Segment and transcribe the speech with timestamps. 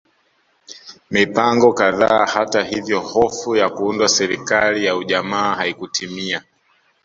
[1.09, 6.43] Mipango kadhaa hata hivyo hofu ya kuundwa serikali ya ujamaa haikutimia